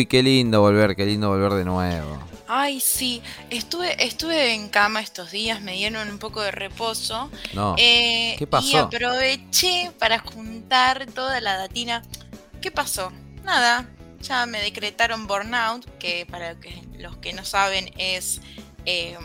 [0.00, 2.18] Uy, qué lindo volver, qué lindo volver de nuevo.
[2.48, 3.20] Ay, sí,
[3.50, 7.30] estuve, estuve en cama estos días, me dieron un poco de reposo.
[7.52, 7.74] No.
[7.76, 8.66] eh, ¿Qué pasó?
[8.66, 12.02] Y aproveché para juntar toda la datina.
[12.62, 13.12] ¿Qué pasó?
[13.44, 13.90] Nada,
[14.22, 16.56] ya me decretaron burnout, que para
[16.96, 18.40] los que no saben es
[18.86, 19.18] eh,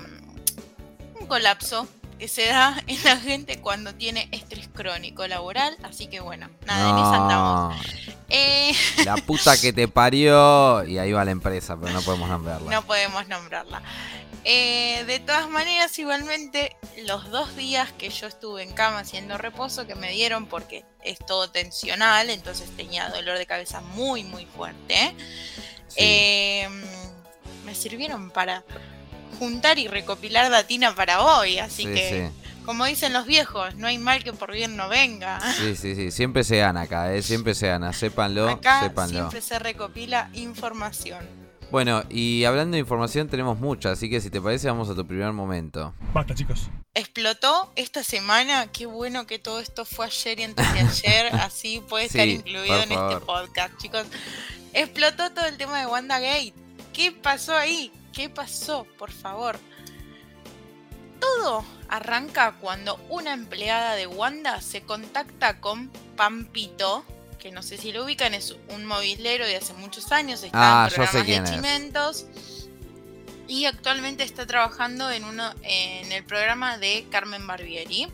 [1.18, 1.88] un colapso
[2.20, 5.78] que se da en la gente cuando tiene estrés crónico laboral.
[5.84, 7.76] Así que bueno, nada, en esa andamos.
[7.76, 8.74] No, Eh,
[9.06, 10.84] la puta que te parió.
[10.86, 12.72] Y ahí va la empresa, pero no podemos nombrarla.
[12.72, 13.82] No podemos nombrarla.
[14.48, 16.76] Eh, de todas maneras, igualmente,
[17.08, 21.18] los dos días que yo estuve en cama haciendo reposo, que me dieron porque es
[21.26, 25.16] todo tensional, entonces tenía dolor de cabeza muy, muy fuerte,
[25.88, 25.96] Sí.
[25.98, 26.70] eh,
[27.66, 28.64] me sirvieron para
[29.36, 31.60] juntar y recopilar datina para hoy.
[31.60, 32.30] Así sí, que,
[32.66, 35.40] como dicen los viejos, no hay mal que por bien no venga.
[35.54, 37.22] sí, sí, sí, siempre se gana acá, ¿eh?
[37.22, 39.14] siempre se gana, sépanlo, Acá sépanlo.
[39.14, 41.26] siempre se recopila información.
[41.72, 45.06] Bueno, y hablando de información tenemos mucha, así que si te parece vamos a tu
[45.06, 45.94] primer momento.
[46.14, 46.70] Basta, chicos.
[46.94, 48.68] explotó esta semana.
[48.72, 51.36] Qué bueno que todo esto fue ayer y antes de ayer.
[51.42, 54.06] Así puede estar incluido en este podcast, chicos.
[54.74, 56.54] Explotó todo el tema de WandaGate.
[56.94, 57.92] ¿Qué pasó ahí?
[58.16, 58.88] ¿Qué pasó?
[58.98, 59.60] Por favor.
[61.20, 67.04] Todo arranca cuando una empleada de Wanda se contacta con Pampito,
[67.40, 70.88] que no sé si lo ubican, es un movilero de hace muchos años, está Ah,
[70.88, 71.44] en programas de.
[71.44, 72.26] Chimentos
[73.48, 78.08] y actualmente está trabajando en uno en el programa de Carmen Barbieri,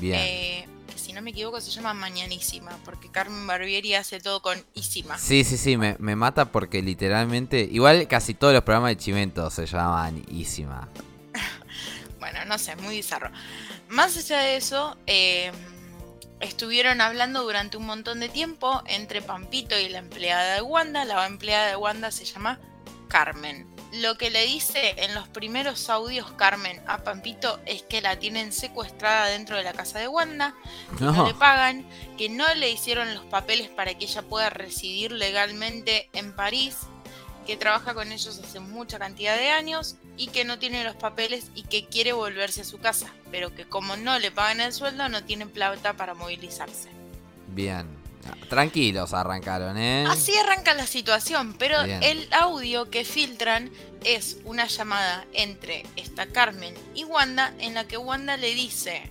[0.00, 0.20] Bien.
[0.20, 0.68] eh,
[1.14, 5.16] no me equivoco se llama Mañanísima, porque Carmen Barbieri hace todo con Isima.
[5.18, 9.48] Sí, sí, sí, me, me mata porque literalmente, igual casi todos los programas de Chimento
[9.50, 10.88] se llaman Isima.
[12.18, 13.30] Bueno, no sé, muy bizarro.
[13.90, 15.52] Más allá de eso, eh,
[16.40, 21.04] estuvieron hablando durante un montón de tiempo entre Pampito y la empleada de Wanda.
[21.04, 22.58] La empleada de Wanda se llama
[23.08, 23.73] Carmen.
[24.00, 28.52] Lo que le dice en los primeros audios Carmen a Pampito es que la tienen
[28.52, 30.54] secuestrada dentro de la casa de Wanda,
[30.98, 31.26] que no, No.
[31.26, 31.86] le pagan,
[32.18, 36.76] que no le hicieron los papeles para que ella pueda residir legalmente en París,
[37.46, 41.50] que trabaja con ellos hace mucha cantidad de años y que no tiene los papeles
[41.54, 45.08] y que quiere volverse a su casa, pero que como no le pagan el sueldo
[45.08, 46.88] no tiene plata para movilizarse.
[47.48, 47.86] Bien.
[48.48, 50.04] Tranquilos arrancaron, ¿eh?
[50.08, 52.02] Así arranca la situación, pero Bien.
[52.02, 53.70] el audio que filtran
[54.04, 59.10] es una llamada entre esta Carmen y Wanda en la que Wanda le dice,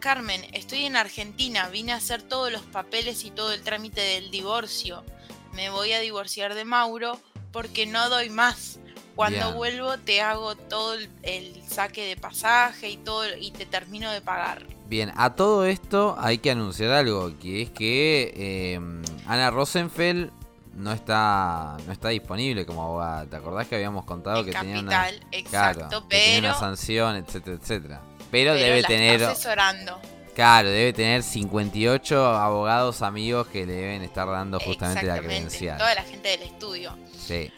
[0.00, 4.30] Carmen, estoy en Argentina, vine a hacer todos los papeles y todo el trámite del
[4.30, 5.04] divorcio.
[5.52, 7.20] Me voy a divorciar de Mauro
[7.52, 8.80] porque no doy más.
[9.14, 9.54] Cuando Bien.
[9.56, 14.20] vuelvo te hago todo el, el saque de pasaje y todo y te termino de
[14.20, 14.66] pagar.
[14.86, 18.80] Bien, a todo esto hay que anunciar algo, que es que eh,
[19.26, 20.30] Ana Rosenfeld
[20.74, 23.26] no está no está disponible como abogada.
[23.26, 27.16] ¿Te acordás que habíamos contado que tenía una, capital, exacto, claro, que tenía una sanción,
[27.16, 28.00] etcétera, etcétera?
[28.30, 30.00] Pero, pero debe la tener, está asesorando.
[30.34, 35.78] claro, debe tener 58 abogados amigos que le deben estar dando justamente la credencial.
[35.78, 36.96] Toda la gente del estudio.
[37.16, 37.50] Sí,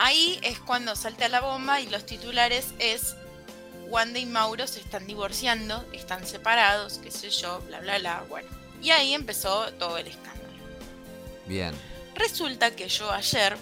[0.00, 3.16] Ahí es cuando salta la bomba y los titulares es
[3.88, 8.24] Wanda y Mauro se están divorciando, están separados, qué sé yo, bla, bla, bla.
[8.28, 8.48] Bueno,
[8.82, 10.48] y ahí empezó todo el escándalo.
[11.46, 11.74] bien.
[12.14, 13.56] Resulta que yo ayer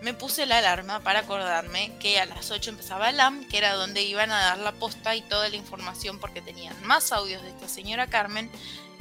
[0.00, 3.74] me puse la alarma para acordarme que a las 8 empezaba el AM, que era
[3.74, 7.50] donde iban a dar la posta y toda la información porque tenían más audios de
[7.50, 8.50] esta señora Carmen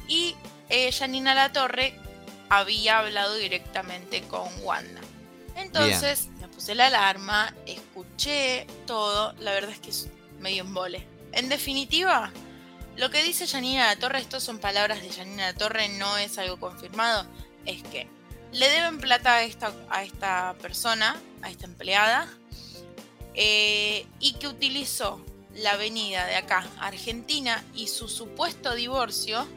[0.07, 0.36] y
[0.69, 1.96] eh, Janina Latorre
[2.50, 5.01] había hablado directamente con Wanda.
[5.56, 9.91] Entonces me puse la alarma, escuché todo, la verdad es que
[10.39, 11.06] medio embole.
[11.31, 12.31] En definitiva,
[12.97, 16.38] lo que dice Janina La Torre, esto son palabras de Janina La Torre, no es
[16.38, 17.25] algo confirmado,
[17.65, 18.07] es que
[18.51, 22.27] le deben plata a esta, a esta persona, a esta empleada,
[23.36, 25.24] eh, y que utilizó
[25.56, 29.47] la avenida de acá, Argentina, y su supuesto divorcio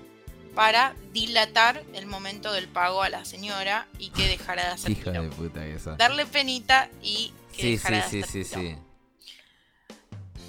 [0.54, 5.10] para dilatar el momento del pago a la señora y que dejara de hacer Hijo
[5.10, 5.96] de puta.
[5.96, 8.76] Darle penita y que Sí, sí, de sí, hacer sí, sí.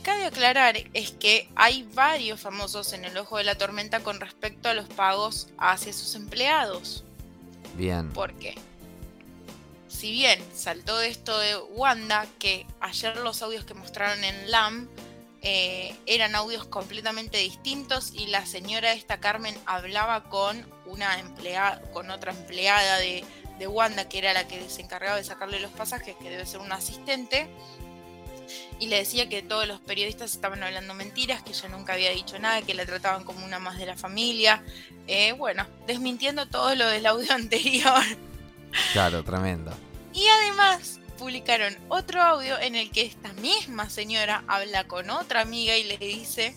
[0.03, 4.67] Cabe aclarar es que hay varios famosos en el ojo de la tormenta con respecto
[4.67, 7.05] a los pagos hacia sus empleados.
[7.75, 8.11] Bien.
[8.11, 8.55] Porque,
[9.87, 14.89] si bien saltó esto de Wanda, que ayer los audios que mostraron en LAM
[15.41, 22.11] eh, eran audios completamente distintos y la señora esta Carmen hablaba con una empleada, con
[22.11, 23.23] otra empleada de,
[23.57, 26.59] de Wanda, que era la que se encargaba de sacarle los pasajes, que debe ser
[26.59, 27.47] una asistente.
[28.79, 32.37] Y le decía que todos los periodistas estaban hablando mentiras, que ella nunca había dicho
[32.39, 34.63] nada, que la trataban como una más de la familia.
[35.07, 38.03] Eh, bueno, desmintiendo todo lo del audio anterior.
[38.91, 39.71] Claro, tremendo.
[40.13, 45.77] Y además publicaron otro audio en el que esta misma señora habla con otra amiga
[45.77, 46.55] y le dice,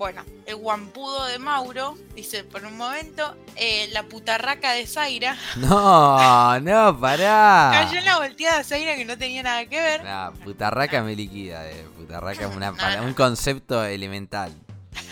[0.00, 5.36] bueno, el guampudo de Mauro, dice por un momento, eh, la putarraca de Zaira.
[5.56, 7.70] No, no, pará.
[7.70, 10.02] Cayó en la volteada de Zaira que no tenía nada que ver.
[10.02, 11.84] La putarraca me liquida, eh.
[11.98, 12.70] putarraca es una,
[13.02, 14.54] un concepto elemental.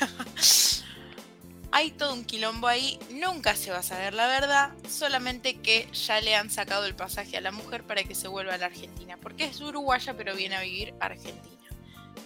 [1.71, 6.23] Hay todo un quilombo ahí, nunca se va a saber la verdad, solamente que ya
[6.23, 9.19] le han sacado el pasaje a la mujer para que se vuelva a la Argentina,
[9.21, 11.69] porque es uruguaya pero viene a vivir a Argentina.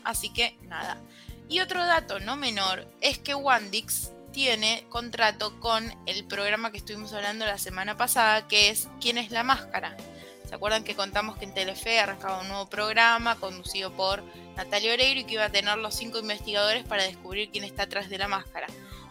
[0.04, 1.00] Así que nada.
[1.48, 7.12] Y otro dato no menor es que Wandix tiene contrato con el programa que estuvimos
[7.12, 9.96] hablando la semana pasada, que es ¿Quién es la máscara?
[10.48, 14.22] ¿Se acuerdan que contamos que en Telefe arrancaba un nuevo programa conducido por
[14.56, 18.10] Natalia Oreiro y que iba a tener los cinco investigadores para descubrir quién está atrás
[18.10, 18.66] de la máscara?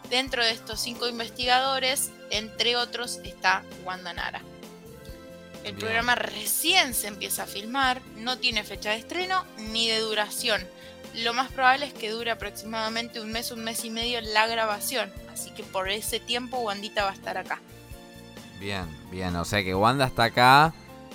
[0.08, 4.42] Dentro de estos cinco investigadores, entre otros, está Wanda Nara.
[5.64, 10.66] El programa recién se empieza a filmar, no tiene fecha de estreno ni de duración.
[11.14, 15.12] Lo más probable es que dure aproximadamente un mes, un mes y medio la grabación.
[15.32, 17.60] Así que por ese tiempo Wandita va a estar acá.
[18.58, 19.34] Bien, bien.
[19.36, 20.72] O sea que Wanda está acá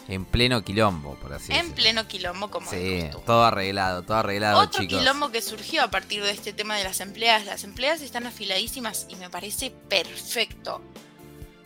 [0.07, 1.69] en pleno quilombo, por así decirlo.
[1.69, 6.23] En pleno quilombo, como Sí, todo arreglado, todo arreglado, Otro quilombo que surgió a partir
[6.23, 7.45] de este tema de las empleadas.
[7.45, 10.81] Las empleadas están afiladísimas y me parece perfecto.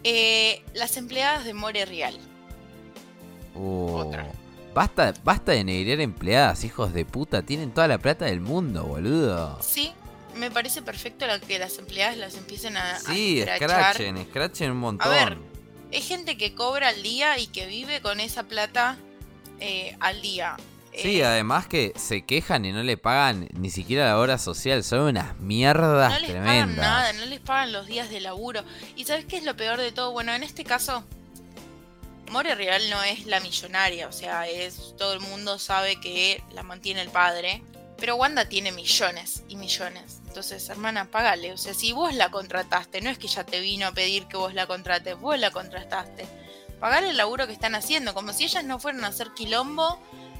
[0.03, 2.17] Eh, las empleadas de More Real.
[3.53, 4.31] Uh, Otra.
[4.73, 7.41] Basta, basta de negrear empleadas, hijos de puta.
[7.41, 9.61] Tienen toda la plata del mundo, boludo.
[9.61, 9.91] Sí,
[10.35, 12.99] me parece perfecto que las empleadas las empiecen a.
[12.99, 15.51] Sí, a escrachen, escrachen un montón.
[15.91, 18.97] Es gente que cobra al día y que vive con esa plata
[19.59, 20.55] eh, al día.
[20.95, 24.83] Sí, eh, además que se quejan y no le pagan ni siquiera la hora social,
[24.83, 26.55] son unas mierdas no les tremendas.
[26.55, 28.63] Pagan nada, no les pagan los días de laburo.
[28.95, 30.11] ¿Y sabes qué es lo peor de todo?
[30.11, 31.03] Bueno, en este caso,
[32.31, 36.63] More Real no es la millonaria, o sea, es todo el mundo sabe que la
[36.63, 37.61] mantiene el padre.
[37.97, 40.21] Pero Wanda tiene millones y millones.
[40.25, 41.51] Entonces, hermana, págale.
[41.51, 44.37] O sea, si vos la contrataste, no es que ella te vino a pedir que
[44.37, 46.25] vos la contrates, vos la contrataste.
[46.79, 49.99] Pagale el laburo que están haciendo, como si ellas no fueran a hacer quilombo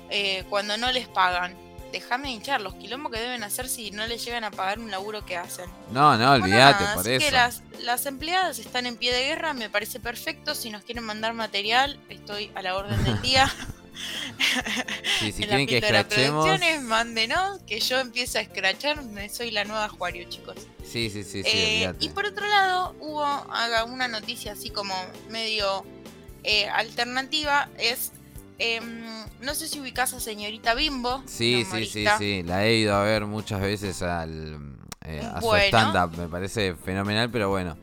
[0.10, 1.56] eh, cuando no les pagan.
[1.92, 5.26] Déjame hinchar los quilombos que deben hacer si no les llegan a pagar un laburo
[5.26, 5.70] que hacen.
[5.92, 7.26] No, no, olvídate por así eso.
[7.26, 10.56] Que las, las empleadas están en pie de guerra, me parece perfecto.
[10.56, 13.52] Si nos quieren mandar material, estoy a la orden del día.
[15.20, 16.48] Sí, si quieren que escrachemos.
[16.82, 20.56] mándenos, que yo empiezo a escrachar, soy la nueva Juario, chicos.
[20.84, 24.96] Sí, sí, sí, sí eh, Y por otro lado, hubo haga una noticia así como
[25.30, 25.86] medio
[26.44, 28.12] eh, alternativa, es
[28.62, 31.24] em, no sé si ubicas a señorita Bimbo.
[31.26, 35.56] Sí, sí, sí, sí, la he ido a ver muchas veces al, eh, a su
[35.56, 37.78] stand-up, me parece fenomenal, pero bueno.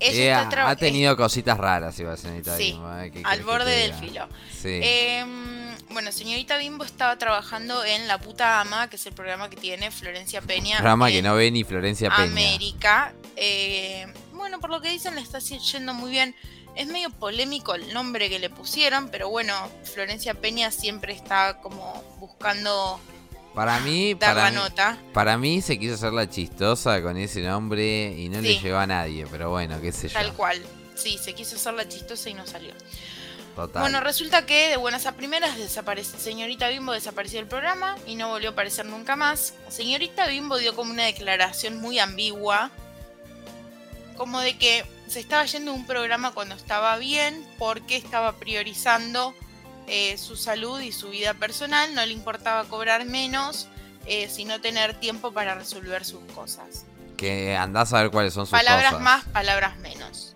[0.00, 2.86] Ella ha tenido cositas raras, iba señorita Bimbo.
[3.24, 4.28] al borde del filo.
[4.50, 4.80] Sí.
[4.82, 9.56] Em, bueno, señorita Bimbo estaba trabajando en La Puta Ama, que es el programa que
[9.56, 10.76] tiene Florencia Peña.
[10.76, 12.24] Programa que no ve ni Florencia Peña.
[12.24, 13.14] América.
[13.36, 16.34] Eh, bueno, por lo que dicen, le está yendo muy bien.
[16.76, 19.54] Es medio polémico el nombre que le pusieron, pero bueno,
[19.84, 23.00] Florencia Peña siempre está como buscando
[23.54, 24.98] para mí, dar para la nota.
[25.12, 28.86] Para mí se quiso hacer la chistosa con ese nombre y no le llegó a
[28.86, 30.14] nadie, pero bueno, qué sé yo.
[30.14, 30.60] Tal cual.
[30.96, 32.72] Sí, se quiso hacer la chistosa y no salió.
[33.74, 38.28] Bueno, resulta que de buenas a primeras desaparece, señorita Bimbo desapareció del programa y no
[38.28, 39.54] volvió a aparecer nunca más.
[39.68, 42.72] Señorita Bimbo dio como una declaración muy ambigua,
[44.16, 49.34] como de que se estaba yendo un programa cuando estaba bien porque estaba priorizando
[49.86, 53.68] eh, su salud y su vida personal, no le importaba cobrar menos,
[54.06, 56.86] eh, sino tener tiempo para resolver sus cosas.
[57.16, 59.04] Que andás a ver cuáles son sus palabras cosas.
[59.04, 60.34] más, palabras menos.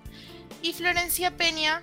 [0.61, 1.83] Y Florencia Peña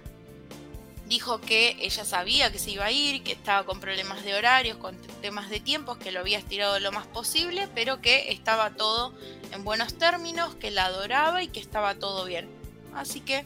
[1.08, 4.77] dijo que ella sabía que se iba a ir, que estaba con problemas de horarios,
[4.77, 9.13] con temas de tiempos, que lo había estirado lo más posible, pero que estaba todo
[9.51, 12.48] en buenos términos, que la adoraba y que estaba todo bien.
[12.96, 13.46] Así que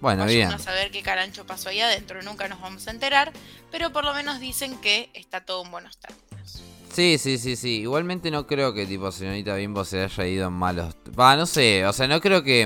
[0.00, 0.50] bueno, bien.
[0.50, 3.32] a saber qué carancho pasó ahí adentro, nunca nos vamos a enterar,
[3.70, 6.62] pero por lo menos dicen que está todo en buenos términos.
[6.92, 7.80] Sí, sí, sí, sí.
[7.82, 10.96] Igualmente no creo que tipo señorita Bimbo se haya ido en malos.
[11.18, 12.62] Va, no sé, o sea, no creo que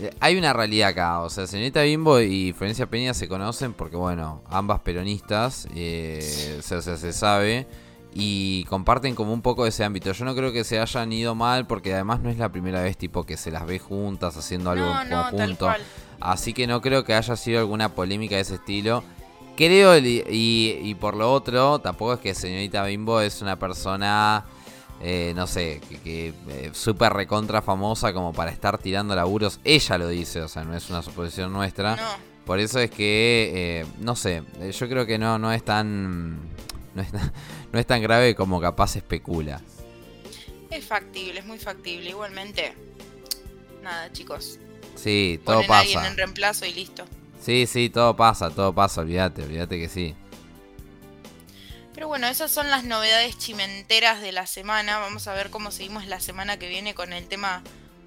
[0.00, 3.96] eh, hay una realidad acá, o sea, señorita Bimbo y Florencia Peña se conocen porque,
[3.96, 7.66] bueno, ambas peronistas, eh, se, se, sabe,
[8.14, 10.12] y comparten como un poco ese ámbito.
[10.12, 12.96] Yo no creo que se hayan ido mal porque además no es la primera vez
[12.96, 15.68] tipo que se las ve juntas haciendo algo en conjunto.
[16.20, 19.02] Así que no creo que haya sido alguna polémica de ese estilo.
[19.56, 24.44] Creo, y, y por lo otro, tampoco es que señorita Bimbo es una persona
[25.00, 29.60] eh, no sé, que, eh, súper recontra famosa como para estar tirando laburos.
[29.64, 31.98] Ella lo dice, o sea, no es una suposición nuestra.
[32.46, 34.42] Por eso es que, eh, no sé,
[34.72, 36.38] yo creo que no, no es tan...
[36.94, 37.08] No es,
[37.74, 39.60] no es tan grave como capaz especula.
[40.70, 42.08] Es factible, es muy factible.
[42.08, 42.72] Igualmente,
[43.82, 44.60] nada, chicos.
[44.94, 45.80] Sí, todo pasa.
[45.80, 47.04] alguien en reemplazo y listo.
[47.40, 50.14] Sí, sí, todo pasa, todo pasa, olvídate, olvídate que sí.
[51.94, 54.98] Pero bueno, esas son las novedades chimenteras de la semana.
[54.98, 57.64] Vamos a ver cómo seguimos la semana que viene con el tema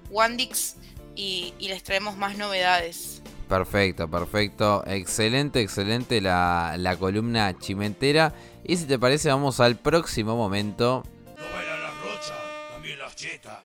[0.08, 0.76] Wandix
[1.14, 3.22] y, les traemos más novedades.
[3.50, 4.82] Perfecto, perfecto.
[4.86, 8.32] Excelente, excelente la, la columna chimentera.
[8.68, 11.02] Y si te parece, vamos al próximo momento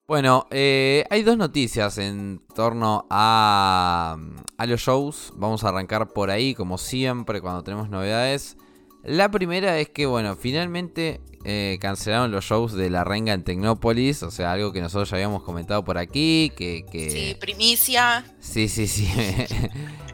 [0.08, 4.18] bueno, eh, hay dos noticias en torno a,
[4.58, 5.32] a los shows.
[5.36, 8.58] Vamos a arrancar por ahí, como siempre, cuando tenemos novedades.
[9.04, 14.24] La primera es que, bueno, finalmente eh, cancelaron los shows de La Renga en Tecnópolis.
[14.24, 16.52] O sea, algo que nosotros ya habíamos comentado por aquí.
[16.56, 18.26] Que, Sí, primicia.
[18.40, 19.08] Sí, sí, sí.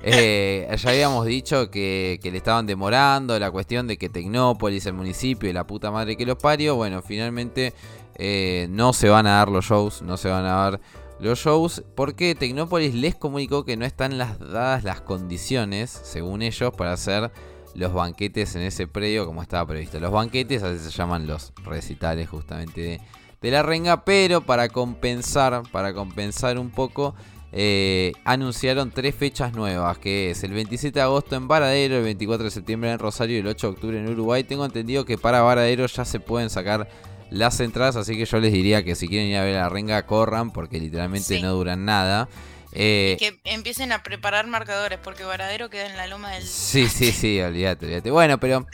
[0.01, 4.93] Eh, ya habíamos dicho que, que, le estaban demorando la cuestión de que Tecnópolis, el
[4.93, 6.77] municipio y la puta madre que los parió.
[6.77, 7.73] Bueno, finalmente
[8.15, 10.81] eh, no se van a dar los shows, no se van a dar
[11.21, 16.73] los shows porque Tecnópolis les comunicó que no están las, dadas las condiciones, según ellos,
[16.73, 17.31] para hacer
[17.75, 19.99] los banquetes en ese predio como estaba previsto.
[19.99, 23.01] Los banquetes, así se llaman los recitales justamente
[23.41, 27.15] de, la renga, pero para compensar, para compensar un poco,
[27.51, 32.45] eh, anunciaron tres fechas nuevas, que es el 27 de agosto en Varadero, el 24
[32.45, 34.43] de septiembre en Rosario y el 8 de octubre en Uruguay.
[34.43, 36.87] Tengo entendido que para Varadero ya se pueden sacar
[37.29, 40.05] las entradas, así que yo les diría que si quieren ir a ver la renga,
[40.05, 42.27] corran, porque literalmente no duran nada.
[42.71, 46.45] Eh, que empiecen a preparar marcadores, porque Varadero queda en la loma del.
[46.45, 48.11] Sí, sí, sí, olvídate, olvídate.
[48.11, 48.67] Bueno, pero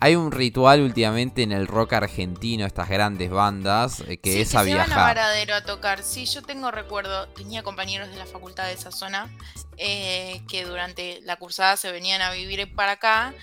[0.00, 4.62] hay un ritual últimamente en el rock argentino, estas grandes bandas, eh, que es a
[4.62, 4.88] viajar.
[4.88, 6.02] Se van a Varadero a tocar.
[6.02, 9.34] Sí, yo tengo recuerdo, tenía compañeros de la facultad de esa zona
[9.78, 13.34] eh, que durante la cursada se venían a vivir para acá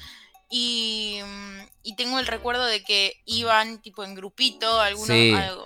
[0.50, 1.22] y,
[1.98, 5.18] tengo el recuerdo de que iban tipo en grupito algunos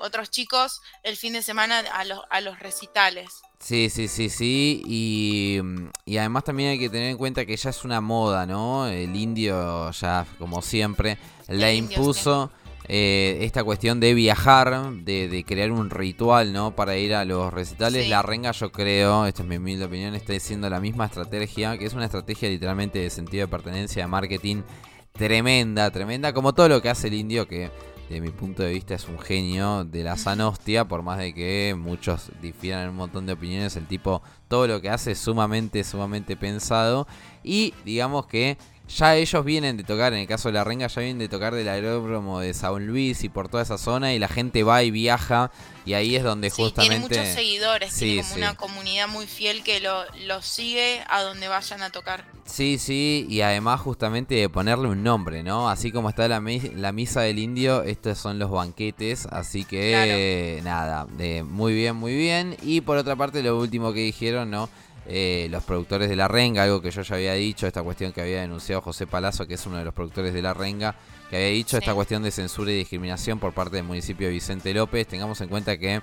[0.01, 3.41] otros chicos el fin de semana a los, a los recitales.
[3.59, 4.81] Sí, sí, sí, sí.
[4.85, 5.59] Y,
[6.05, 8.87] y, además también hay que tener en cuenta que ya es una moda, ¿no?
[8.87, 12.51] El indio ya, como siempre, la impuso.
[12.91, 16.75] Eh, esta cuestión de viajar, de, crear un ritual, ¿no?
[16.75, 18.09] Para ir a los recitales.
[18.09, 21.85] La renga, yo creo, esta es mi humilde opinión, está siendo la misma estrategia, que
[21.85, 24.63] es una estrategia literalmente de sentido de pertenencia, de marketing
[25.11, 27.69] tremenda, tremenda, como todo lo que hace el indio, que
[28.09, 31.75] de mi punto de vista es un genio de la sanostia, por más de que
[31.77, 36.35] muchos difieran un montón de opiniones, el tipo todo lo que hace es sumamente, sumamente
[36.35, 37.07] pensado.
[37.43, 38.57] Y digamos que
[38.89, 41.53] ya ellos vienen de tocar, en el caso de la renga, ya vienen de tocar
[41.53, 44.91] del aeródromo de San Luis y por toda esa zona y la gente va y
[44.91, 45.51] viaja
[45.85, 47.07] y ahí es donde justamente...
[47.07, 51.81] Tiene muchos seguidores, tiene como una comunidad muy fiel que lo, sigue a donde vayan
[51.83, 52.25] a tocar.
[52.45, 55.69] Sí, sí, y además justamente de ponerle un nombre, ¿no?
[55.69, 56.41] Así como está la,
[56.75, 61.07] la misa del indio, estos son los banquetes, así que nada,
[61.43, 62.57] muy bien, muy bien.
[62.63, 64.69] Y por otra parte, lo último que dijeron, ¿no?
[65.07, 68.21] Eh, los productores de La Renga, algo que yo ya había dicho, esta cuestión que
[68.21, 70.95] había denunciado José Palazzo, que es uno de los productores de La Renga,
[71.29, 74.73] que había dicho esta cuestión de censura y discriminación por parte del municipio de Vicente
[74.73, 75.07] López.
[75.07, 76.01] Tengamos en cuenta que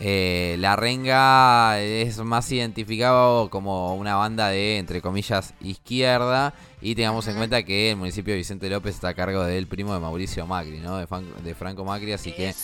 [0.00, 6.54] eh, la Renga es más identificado como una banda de, entre comillas, izquierda.
[6.80, 9.92] Y tengamos en cuenta que el municipio de Vicente López está a cargo del primo
[9.94, 10.98] de Mauricio Macri, ¿no?
[10.98, 12.54] De, Franco Macri, así que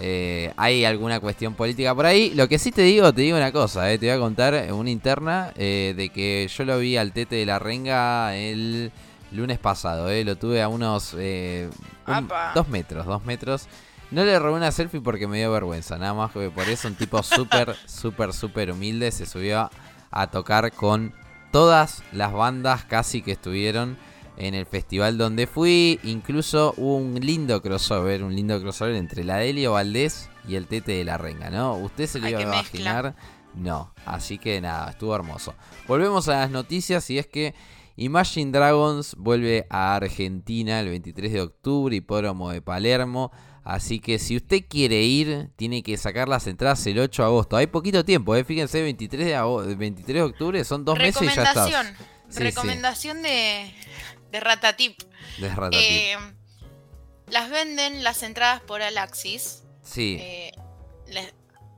[0.00, 2.32] eh, hay alguna cuestión política por ahí.
[2.34, 4.90] Lo que sí te digo, te digo una cosa, eh, te voy a contar una
[4.90, 8.90] interna de que yo lo vi al tete de la Renga el
[9.30, 13.68] lunes pasado, lo tuve a unos dos metros, dos metros.
[14.12, 16.94] No le robé una selfie porque me dio vergüenza, nada más que por eso un
[16.96, 19.70] tipo súper, súper, súper humilde se subió
[20.10, 21.14] a tocar con
[21.50, 23.96] todas las bandas casi que estuvieron
[24.36, 25.98] en el festival donde fui.
[26.02, 30.92] Incluso hubo un lindo crossover, un lindo crossover entre la Delio Valdés y el Tete
[30.92, 31.76] de la Renga, ¿no?
[31.76, 33.16] ¿Usted se lo iba a imaginar?
[33.54, 35.54] No, así que nada, estuvo hermoso.
[35.88, 37.54] Volvemos a las noticias y es que
[37.96, 43.32] Imagine Dragons vuelve a Argentina el 23 de octubre, hipódromo de Palermo.
[43.64, 47.56] Así que si usted quiere ir, tiene que sacar las entradas el 8 de agosto.
[47.56, 48.44] Hay poquito tiempo, ¿eh?
[48.44, 51.94] fíjense, 23 de, 23 de octubre son dos meses y ya está.
[52.34, 53.72] recomendación de,
[54.32, 54.98] de Ratatip.
[55.38, 55.80] De Ratatip.
[55.80, 56.16] Eh,
[57.28, 59.62] las venden las entradas por Alaxis.
[59.82, 60.16] Sí.
[60.20, 60.52] Eh,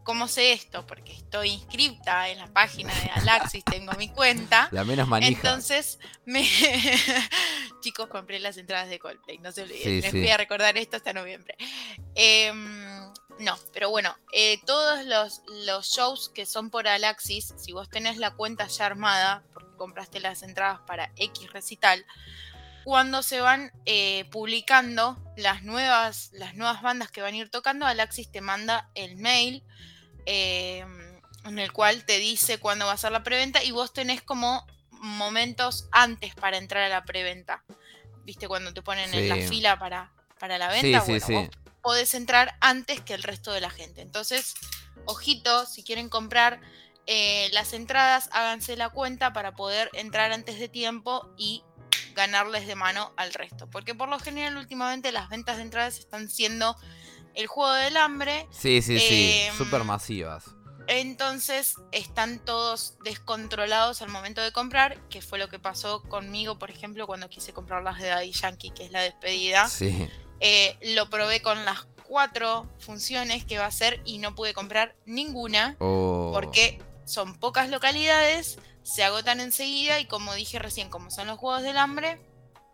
[0.05, 0.87] ¿Cómo sé esto?
[0.87, 4.69] Porque estoy inscripta en la página de Alaxis, tengo mi cuenta.
[4.73, 5.33] La menos manija.
[5.33, 6.47] Entonces, me...
[7.81, 10.03] chicos, compré las entradas de Coldplay, no se olviden.
[10.03, 11.57] Les voy a recordar esto hasta noviembre.
[12.15, 13.01] Em,
[13.39, 18.19] no, pero bueno, eh, todos los, los shows que son por Alaxis, si vos tenés
[18.19, 22.05] la cuenta ya armada, porque compraste las entradas para X recital,
[22.85, 27.87] cuando se van eh, publicando las nuevas, las nuevas bandas que van a ir tocando,
[27.87, 29.65] Alaxis te manda el mail
[30.27, 34.23] em, en el cual te dice cuándo va a ser la preventa y vos tenés
[34.23, 37.65] como momentos antes para entrar a la preventa.
[38.25, 38.49] ¿Viste?
[38.49, 41.49] Cuando te ponen en la fila para, para la venta, bueno, vos
[41.83, 44.01] podés entrar antes que el resto de la gente.
[44.01, 44.55] Entonces,
[45.05, 46.61] ojito, si quieren comprar
[47.07, 51.63] eh, las entradas, háganse la cuenta para poder entrar antes de tiempo y
[52.15, 53.69] ganarles de mano al resto.
[53.69, 56.77] Porque por lo general últimamente las ventas de entradas están siendo
[57.35, 58.47] el juego del hambre.
[58.51, 60.45] Sí, sí, sí, em, súper masivas.
[60.87, 66.71] Entonces están todos descontrolados al momento de comprar, que fue lo que pasó conmigo, por
[66.71, 69.69] ejemplo, cuando quise comprar las de Daddy Yankee, que es la despedida.
[69.69, 70.09] Sí.
[70.41, 74.95] Eh, lo probé con las cuatro funciones que va a ser y no pude comprar
[75.07, 76.31] ninguna oh.
[76.35, 81.63] porque son pocas localidades, se agotan enseguida y como dije recién, como son los juegos
[81.63, 82.21] del hambre.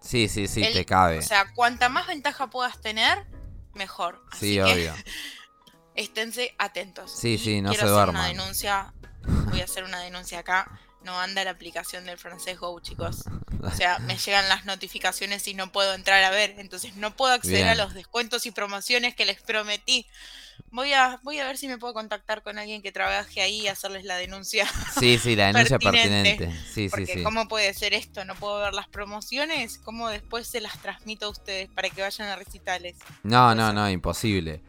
[0.00, 1.18] Sí, sí, sí, te cabe.
[1.18, 3.26] O sea, cuanta más ventaja puedas tener,
[3.74, 4.22] mejor.
[4.38, 4.94] sí, obvio.
[5.94, 7.10] esténse atentos.
[7.10, 8.94] Sí, sí, no quiero se hacer una denuncia,
[9.50, 10.80] voy a hacer una denuncia acá.
[11.02, 13.24] No anda la aplicación del francés Go, chicos.
[13.62, 16.56] O sea, me llegan las notificaciones y no puedo entrar a ver.
[16.58, 20.06] Entonces no puedo acceder a los descuentos y promociones que les prometí.
[20.70, 23.68] Voy a, voy a ver si me puedo contactar con alguien que trabaje ahí y
[23.68, 24.66] hacerles la denuncia.
[25.00, 26.50] Sí, sí, la denuncia pertinente.
[26.72, 27.22] Sí, porque sí, sí.
[27.22, 28.24] ¿cómo puede ser esto?
[28.24, 29.78] ¿No puedo ver las promociones?
[29.78, 32.96] ¿Cómo después se las transmito a ustedes para que vayan a recitales?
[33.22, 34.60] No, no, no, imposible.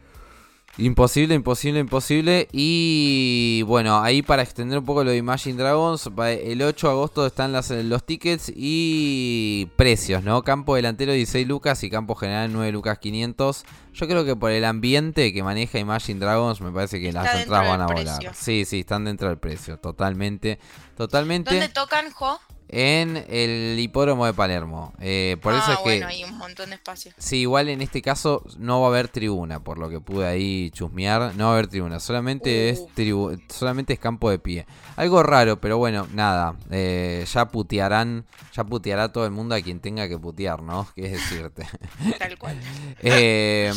[0.78, 2.48] Imposible, imposible, imposible.
[2.50, 7.26] Y bueno, ahí para extender un poco lo de Imagine Dragons, el 8 de agosto
[7.26, 10.42] están las, los tickets y precios, ¿no?
[10.42, 13.64] Campo delantero 16 lucas y campo general 9 lucas 500.
[13.92, 17.68] Yo creo que por el ambiente que maneja Imagine Dragons, me parece que las entradas
[17.68, 18.34] van a volar.
[18.34, 20.58] Sí, sí, están dentro del precio, totalmente.
[20.96, 21.50] Totalmente.
[21.50, 22.40] ¿Dónde tocan, Jo?
[22.72, 24.94] En el hipódromo de Palermo.
[24.98, 25.84] Eh, por eso ah, es que.
[25.84, 27.12] Bueno, hay un montón de espacio.
[27.18, 30.70] Sí, igual en este caso no va a haber tribuna, por lo que pude ahí
[30.70, 31.36] chusmear.
[31.36, 33.36] No va a haber tribuna, solamente, es, uh.
[33.48, 34.66] solamente es campo de pie.
[34.96, 36.56] Algo raro, pero bueno, nada.
[36.70, 40.88] Eh, ya putearán, ya puteará todo el mundo a quien tenga que putear, ¿no?
[40.96, 41.66] ¿Qué es decirte?
[42.18, 42.58] Tal cual.
[43.02, 43.70] eh,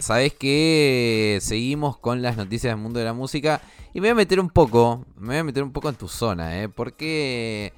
[0.00, 3.60] Sabes que seguimos con las noticias del mundo de la música.
[3.94, 6.08] Y me voy a meter un poco, me voy a meter un poco en tu
[6.08, 6.68] zona, ¿eh?
[6.68, 7.72] Porque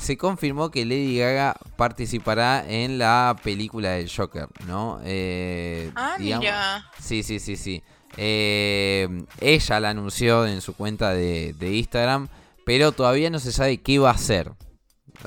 [0.00, 5.00] se confirmó que Lady Gaga participará en la película del Joker, ¿no?
[5.04, 6.90] Eh, ah, mira.
[6.98, 7.82] Sí, sí, sí, sí.
[8.16, 9.08] Eh,
[9.40, 12.28] ella la anunció en su cuenta de, Instagram,
[12.66, 14.52] pero todavía no se sabe qué va a ser.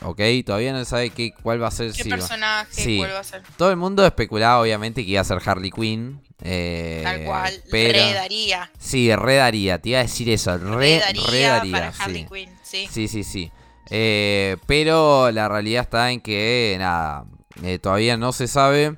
[0.02, 0.20] ¿Ok?
[0.46, 1.94] Todavía no se sabe qué, cuál va a ser.
[1.94, 2.98] ¿Qué personaje?
[2.98, 3.44] ¿Cuál va a ser?
[3.58, 6.22] Todo el mundo especulaba, obviamente, que iba a ser Harley Quinn.
[6.42, 8.70] Eh, Tal cual, pero, redaría.
[8.78, 10.58] Sí, redaría, te iba a decir eso.
[10.58, 11.02] Re,
[11.32, 12.88] redaría, para Harley Quinn, sí.
[12.92, 13.52] Sí, sí, sí.
[13.90, 17.26] Eh, pero la realidad está en que, nada,
[17.64, 18.98] eh, todavía no se sabe.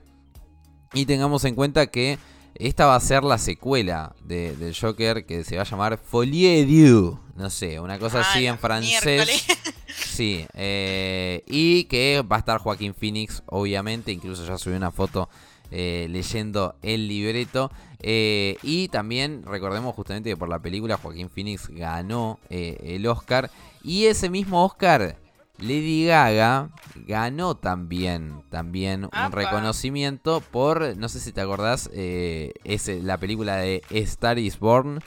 [0.94, 2.18] Y tengamos en cuenta que
[2.56, 6.66] esta va a ser la secuela de, del Joker que se va a llamar Folie
[6.66, 7.20] Dieu.
[7.36, 9.46] No sé, una cosa así en francés.
[10.18, 14.12] Sí, eh, y que va a estar Joaquín Phoenix, obviamente.
[14.12, 15.30] Incluso ya subí una foto
[15.72, 17.72] leyendo el libreto.
[18.02, 23.50] y también recordemos justamente que por la película Joaquín Phoenix ganó el Oscar.
[23.84, 25.18] Y ese mismo Oscar,
[25.60, 26.70] Lady Gaga
[27.08, 33.58] ganó también, también un reconocimiento por, no sé si te acordás, eh, es la película
[33.58, 35.00] de Star is Born.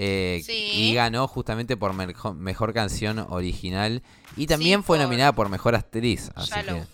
[0.00, 4.02] Eh, y ganó justamente por mejor, canción original.
[4.36, 6.30] Y también fue nominada por mejor actriz.
[6.36, 6.84] Así que,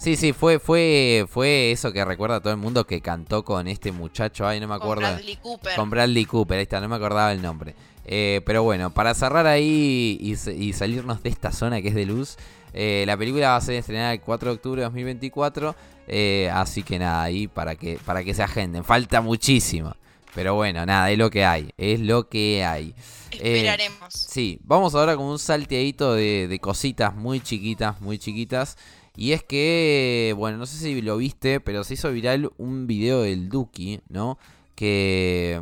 [0.00, 3.68] sí, sí, fue, fue, fue eso que recuerda a todo el mundo que cantó con
[3.68, 4.46] este muchacho.
[4.46, 5.02] Ay, no me acuerdo.
[5.02, 5.74] Con Bradley Cooper.
[5.76, 7.74] Con Bradley Cooper, ahí está, no me acordaba el nombre.
[8.04, 12.36] Eh, pero bueno, para cerrar ahí y, salirnos de esta zona que es de luz,
[12.72, 15.76] eh, la película va a ser estrenada el 4 de octubre de 2024.
[16.08, 18.84] Eh, así que nada, ahí para que, para que se agenden.
[18.84, 19.94] Falta muchísimo.
[20.34, 21.70] Pero bueno, nada, es lo que hay.
[21.76, 22.94] Es lo que hay.
[23.30, 24.12] Esperaremos.
[24.12, 28.76] sí, vamos ahora con un salteadito de, de cositas muy chiquitas, muy chiquitas.
[29.20, 33.20] Y es que, bueno, no sé si lo viste, pero se hizo viral un video
[33.20, 34.38] del Duki, ¿no?
[34.74, 35.60] Que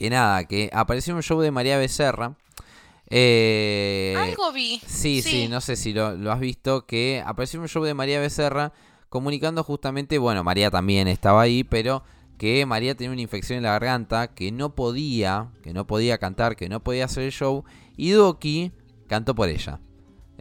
[0.00, 2.34] que nada, que apareció un show de María Becerra.
[3.08, 4.80] Eh, Algo vi.
[4.84, 8.72] Sí, sí, no sé si lo, has visto, que apareció un show de María Becerra
[9.10, 12.02] comunicando justamente, bueno, María también estaba ahí, pero
[12.36, 16.56] que María tenía una infección en la garganta, que no podía, que no podía cantar,
[16.56, 17.64] que no podía hacer el show,
[17.96, 18.72] y Doki
[19.06, 19.80] cantó por ella.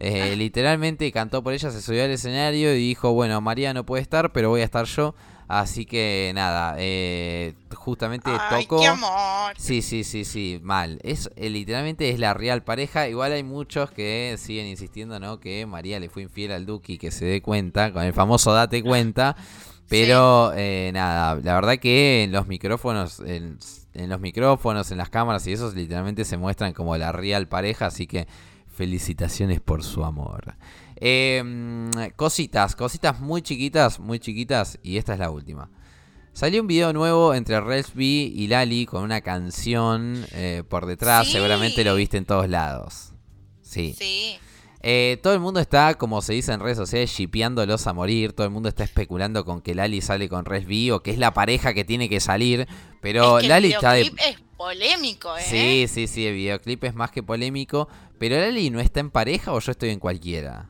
[0.01, 0.35] Eh, ah.
[0.35, 4.31] Literalmente cantó por ella, se subió al escenario y dijo, bueno, María no puede estar,
[4.31, 5.13] pero voy a estar yo.
[5.49, 8.79] Así que nada, eh, justamente Ay, tocó.
[8.81, 9.53] qué amor.
[9.57, 10.99] Sí, sí, sí, sí, mal.
[11.03, 13.09] Es eh, literalmente es la real pareja.
[13.09, 15.39] Igual hay muchos que siguen insistiendo, ¿no?
[15.39, 18.53] Que María le fue infiel al Duque y que se dé cuenta, con el famoso
[18.53, 19.35] date cuenta.
[19.89, 23.57] Pero eh, nada, la verdad que en los micrófonos, en,
[23.95, 27.87] en los micrófonos, en las cámaras y esos literalmente se muestran como la real pareja,
[27.87, 28.27] así que
[28.79, 30.55] felicitaciones por su amor.
[30.95, 31.43] Eh,
[32.15, 35.69] cositas, cositas muy chiquitas, muy chiquitas, y esta es la última.
[36.31, 41.27] Salió un video nuevo entre Resby y Lali con una canción eh, por detrás.
[41.27, 41.33] Sí.
[41.33, 43.11] Seguramente lo viste en todos lados.
[43.61, 43.93] Sí.
[43.97, 44.37] Sí.
[44.81, 48.31] Eh, todo el mundo está, como se dice en redes sociales, shipeándolos a morir.
[48.31, 51.33] Todo el mundo está especulando con que Lali sale con Resby o que es la
[51.33, 52.65] pareja que tiene que salir.
[53.01, 54.03] Pero es que Lali el está de.
[54.03, 54.13] es
[54.59, 55.41] polémico, ¿eh?
[55.41, 57.87] Sí, sí, sí, el videoclip es más que polémico.
[58.19, 60.69] Pero Lali no está en pareja o yo estoy en cualquiera.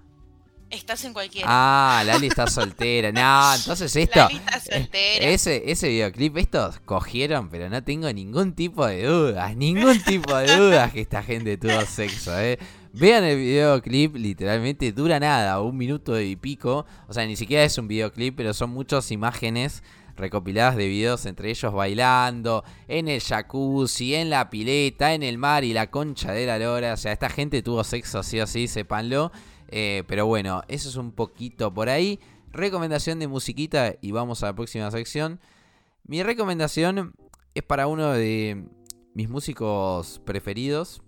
[0.69, 1.47] Estás en cualquiera.
[1.49, 3.11] Ah, Lali está soltera.
[3.11, 4.19] No, entonces esto.
[4.19, 5.25] Lali está soltera.
[5.25, 10.55] Ese, ese videoclip, estos cogieron, pero no tengo ningún tipo de dudas, ningún tipo de
[10.55, 12.59] dudas que esta gente tuvo sexo, eh.
[12.93, 16.85] Vean el videoclip, literalmente dura nada, un minuto y pico.
[17.07, 19.81] O sea, ni siquiera es un videoclip, pero son muchas imágenes
[20.19, 25.63] recopiladas de videos entre ellos bailando, en el jacuzzi, en la pileta, en el mar
[25.63, 26.93] y la concha de la lora.
[26.93, 29.31] O sea, esta gente tuvo sexo sí o sí, sépanlo.
[29.69, 32.19] Eh, pero bueno, eso es un poquito por ahí.
[32.51, 35.39] Recomendación de musiquita y vamos a la próxima sección.
[36.03, 37.13] Mi recomendación
[37.53, 38.65] es para uno de
[39.13, 41.01] mis músicos preferidos.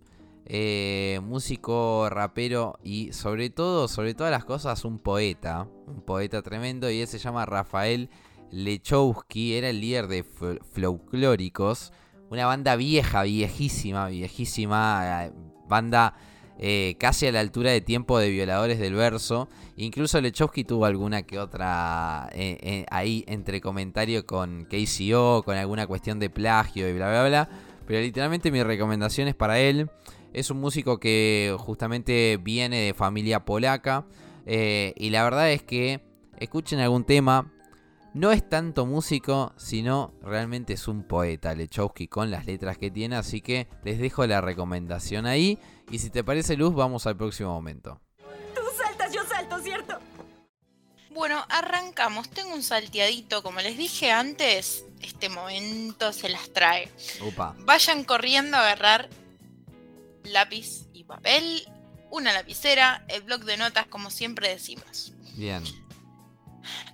[0.45, 5.67] eh, músico, rapero y sobre todo, sobre todas las cosas, un poeta.
[5.87, 8.09] Un poeta tremendo y él se llama Rafael
[8.51, 9.55] Lechowski.
[9.55, 11.91] Era el líder de Folclóricos.
[12.29, 15.25] Una banda vieja, viejísima, viejísima.
[15.25, 15.31] eh,
[15.67, 16.15] Banda
[16.59, 19.49] eh, casi a la altura de tiempo de Violadores del Verso.
[19.77, 26.19] Incluso Lechowski tuvo alguna que otra eh, ahí entre comentario con KCO, con alguna cuestión
[26.19, 27.49] de plagio y bla bla bla.
[27.87, 29.89] Pero literalmente mi recomendación es para él.
[30.33, 34.05] Es un músico que justamente viene de familia polaca.
[34.45, 36.01] y la verdad es que
[36.37, 37.51] escuchen algún tema.
[38.13, 43.15] No es tanto músico, sino realmente es un poeta, Lechowski, con las letras que tiene.
[43.15, 45.57] Así que les dejo la recomendación ahí.
[45.89, 48.01] Y si te parece, Luz, vamos al próximo momento.
[48.53, 49.97] Tú saltas, yo salto, ¿cierto?
[51.11, 52.29] Bueno, arrancamos.
[52.29, 56.91] Tengo un salteadito, como les dije antes, este momento se las trae.
[57.25, 57.55] Upa.
[57.59, 59.09] Vayan corriendo a agarrar
[60.23, 61.65] lápiz y papel,
[62.09, 65.13] una lapicera, el blog de notas, como siempre decimos.
[65.35, 65.63] Bien.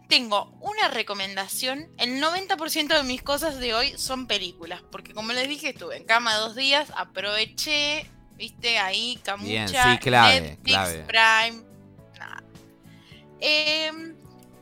[0.07, 1.89] Tengo una recomendación.
[1.97, 6.05] El 90% de mis cosas de hoy son películas, porque como les dije, estuve en
[6.05, 11.03] cama dos días, aproveché, viste, ahí, camucha, Bien, sí, clave, Netflix, clave.
[11.03, 11.63] Prime,
[12.17, 12.43] nada.
[13.39, 14.15] Em,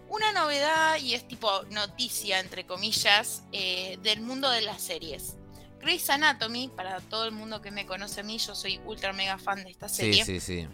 [0.10, 5.36] una novedad, y es tipo noticia, entre comillas, eh, del mundo de las series.
[5.79, 9.38] Grey's Anatomy, para todo el mundo que me conoce a mí, yo soy ultra mega
[9.38, 10.25] fan de esta Sí, serie.
[10.25, 10.67] sí, sí.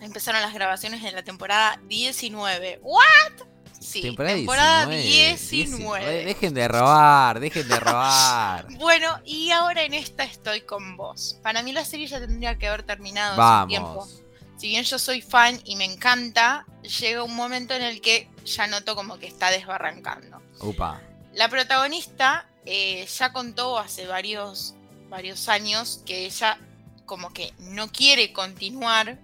[0.00, 2.80] Empezaron las grabaciones en la temporada 19.
[2.82, 3.48] ¿What?
[3.92, 6.24] Sí, temporada, 19.
[6.24, 8.66] Dejen de robar, dejen de robar.
[8.78, 11.38] Bueno, y ahora en esta estoy con vos.
[11.42, 13.88] Para mí la serie ya tendría que haber terminado hace un tiempo.
[13.88, 14.22] Vamos.
[14.56, 16.66] Si bien yo soy fan y me encanta,
[17.00, 20.40] llega un momento en el que ya noto como que está desbarrancando.
[20.60, 21.00] Upa.
[21.32, 24.74] La protagonista eh, ya contó hace varios,
[25.08, 26.58] varios años que ella
[27.06, 29.18] como que no quiere continuar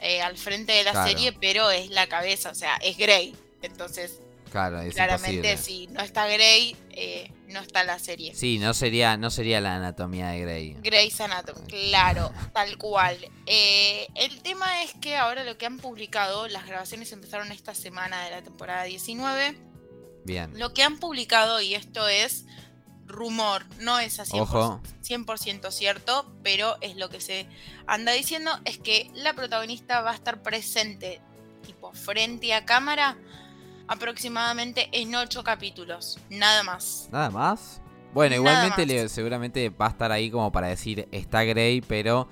[0.00, 1.08] eh, al frente de la Claro.
[1.08, 3.34] serie, pero es la cabeza, o sea, es Grey.
[3.64, 4.20] Entonces,
[4.54, 5.56] Claro, es claramente imposible.
[5.56, 8.36] si no está Grey, eh, no está la serie.
[8.36, 10.76] Sí, no sería, no sería la anatomía de Grey.
[10.80, 13.18] Grey's Anatomy, claro, tal cual.
[13.46, 18.24] Eh, el tema es que ahora lo que han publicado, las grabaciones empezaron esta semana
[18.26, 19.58] de la temporada 19.
[20.24, 20.56] Bien.
[20.56, 22.44] Lo que han publicado, y esto es
[23.06, 24.80] rumor, no es así Ojo.
[25.02, 27.48] 100% cierto, pero es lo que se
[27.88, 31.20] anda diciendo, es que la protagonista va a estar presente,
[31.66, 33.18] tipo frente a cámara,
[33.88, 37.08] aproximadamente en ocho capítulos, nada más.
[37.12, 37.80] ¿Nada más?
[38.12, 42.28] Bueno, igualmente le- seguramente va a estar ahí como para decir está Grey, pero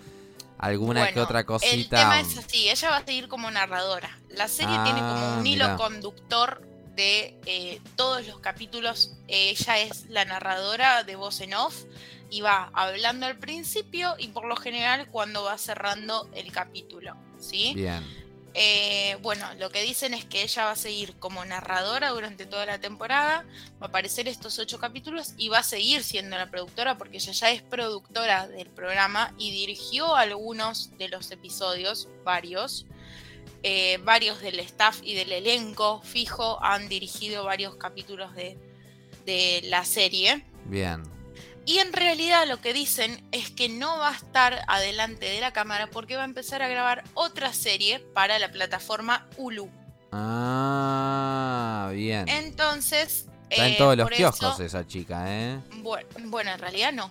[0.59, 1.97] alguna que Bueno, otra El cosita.
[1.97, 4.17] tema es así, ella va a seguir como narradora.
[4.31, 5.77] La serie tiene como Ah, un hilo mirá.
[5.77, 6.63] conductor
[6.95, 9.13] de eh, todos los capítulos.
[9.27, 11.75] Ella es la narradora de voz en off
[12.31, 17.17] y va hablando al principio y por lo general cuando va cerrando el capítulo.
[17.41, 17.73] ¿Sí?
[17.75, 18.05] Bien.
[18.55, 22.67] Eh, bueno, lo que dicen es que ella va a seguir como narradora durante toda
[22.67, 23.47] la temporada,
[23.81, 27.33] va a aparecer estos ocho capítulos y va a seguir siendo la productora porque ella
[27.33, 32.87] ya es productora del programa y dirigió algunos de los episodios, varios.
[33.65, 38.59] Eh, varios del staff y del elenco fijo han dirigido varios capítulos de,
[39.25, 40.45] de la serie.
[40.67, 41.22] Bien.
[41.65, 45.53] Y en realidad lo que dicen es que no va a estar adelante de la
[45.53, 49.71] cámara porque va a empezar a grabar otra serie para la plataforma Hulu.
[50.13, 52.29] Ah, bien.
[52.29, 53.27] Entonces...
[53.51, 55.61] Está en eh, todos los kioscos eso- esa chica, ¿eh?
[55.77, 57.11] Bueno, bueno, en realidad no.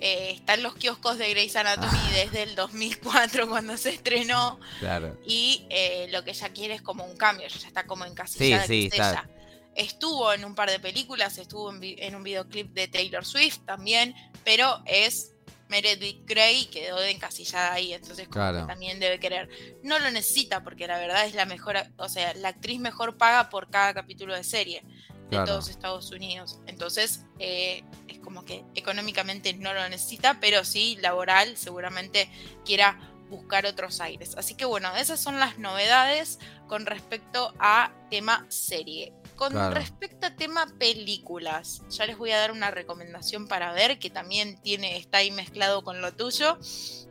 [0.00, 2.10] Eh, está en los kioscos de Grey's Anatomy Ah.
[2.12, 5.16] desde el 2004 cuando se estrenó Claro.
[5.26, 8.62] y eh, lo que ella quiere es como un cambio, ella ya está como encasillada
[8.66, 9.10] Sí, sí, es está.
[9.10, 9.28] ella.
[9.74, 14.82] Estuvo en un par de películas, estuvo en, un videoclip de Taylor Swift también, pero
[14.86, 15.34] es
[15.68, 19.48] Meredith Grey quedó encasillada ahí, entonces como que también debe querer.
[19.82, 23.50] No lo necesita porque la verdad es la mejor, o sea, la actriz mejor paga
[23.50, 24.82] por cada capítulo de serie
[25.30, 25.46] de Claro.
[25.46, 26.58] todos Estados Unidos.
[26.66, 32.30] Entonces, eh, es como que económicamente no lo necesita, pero sí laboral seguramente
[32.64, 34.34] quiera buscar otros aires.
[34.36, 39.12] Así que bueno, esas son las novedades con respecto a tema serie.
[39.38, 39.72] Con Claro.
[39.76, 44.60] respecto a tema películas, ya les voy a dar una recomendación para ver que también
[44.62, 46.58] tiene, está ahí mezclado con lo tuyo,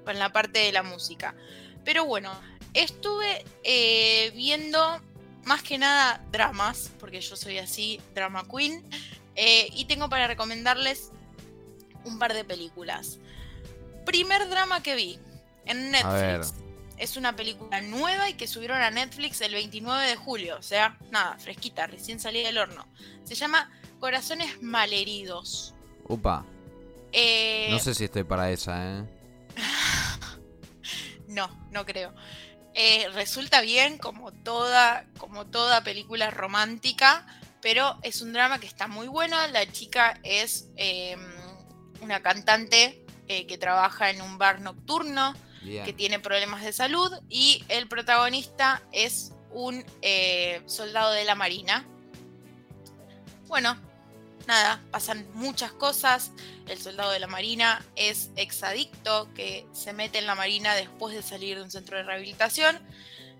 [0.04, 1.36] con la parte de la música.
[1.86, 2.34] Pero bueno,
[2.74, 5.02] estuve eh, viendo
[5.46, 8.84] más que nada dramas, porque yo soy así, drama queen,
[9.36, 11.12] eh, y tengo para recomendarles
[12.04, 13.20] un par de películas.
[14.06, 15.18] Primer drama que vi
[15.66, 16.40] en A ver.
[16.40, 16.67] Netflix.
[16.98, 20.98] Es una película nueva y que subieron a Netflix el 29 de julio, o sea,
[21.12, 22.88] nada, fresquita, recién salida del horno.
[23.24, 25.76] Se llama Corazones Malheridos.
[26.08, 26.46] Upa.
[27.12, 29.04] Eh, No sé si estoy para esa, ¿eh?
[31.28, 32.14] No, no creo.
[32.74, 37.26] Eh, resulta bien como toda, como toda película romántica,
[37.62, 39.36] pero es un drama que está muy bueno.
[39.48, 41.18] La chica es eh,
[42.02, 45.34] una cantante eh, que trabaja en un bar nocturno,
[45.68, 45.86] Bien.
[45.86, 51.86] que tiene problemas de salud, y el protagonista es un eh, soldado de la Marina.
[53.48, 53.78] Bueno,
[54.48, 56.32] nada, pasan muchas cosas.
[56.68, 61.22] El soldado de la Marina es exadicto que se mete en la Marina después de
[61.22, 62.80] salir de un centro de rehabilitación.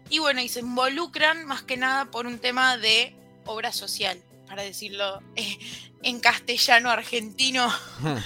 [0.10, 4.64] Y bueno, y se involucran más que nada por un tema de obra social, para
[4.64, 5.58] decirlo eh,
[6.04, 7.72] en castellano argentino.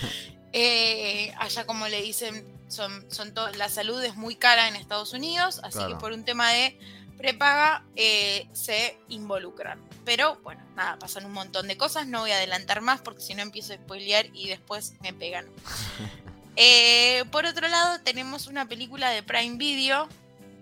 [0.53, 5.60] Eh, allá como le dicen, son, son la salud es muy cara en Estados Unidos,
[5.63, 5.89] así Claro.
[5.95, 6.77] que por un tema de
[7.17, 9.79] prepaga eh, se involucran.
[10.05, 13.36] Pero bueno, nada, pasan un montón de cosas, no voy a adelantar más porque si
[13.36, 15.45] no empiezo a spoilear y después me pegan.
[16.57, 20.10] Eh, por otro lado, tenemos una película de Prime Video,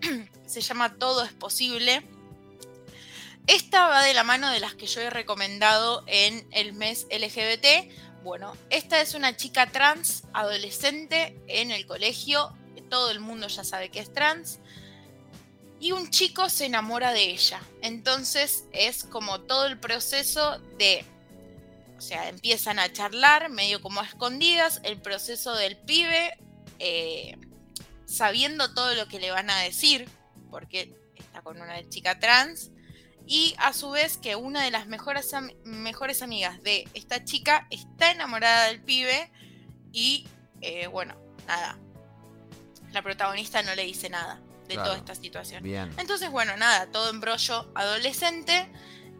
[0.45, 2.03] se llama Todo es posible.
[3.47, 7.91] Esta va de la mano de las que yo he recomendado en el mes LGBT.
[8.23, 12.53] Bueno, esta es una chica trans, adolescente, en el colegio.
[12.89, 14.59] Todo el mundo ya sabe que es trans.
[15.79, 17.61] Y un chico se enamora de ella.
[17.81, 21.05] Entonces es como todo el proceso de...
[21.97, 24.81] O sea, empiezan a charlar medio como a escondidas.
[24.83, 26.37] El proceso del pibe,
[26.79, 27.37] eh,
[28.05, 30.09] sabiendo todo lo que le van a decir,
[30.49, 32.71] porque está con una chica trans
[33.31, 37.67] y a su vez que una de las mejores, am- mejores amigas de esta chica
[37.69, 39.31] está enamorada del pibe
[39.93, 40.27] y
[40.61, 41.15] eh, bueno,
[41.47, 41.77] nada,
[42.91, 44.89] la protagonista no le dice nada de Claro.
[44.89, 45.63] toda esta situación.
[45.63, 45.91] Bien.
[45.97, 48.67] Entonces, bueno, nada, todo embrollo adolescente.